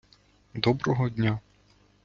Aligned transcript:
доброго 0.55 1.09
дня! 1.09 1.39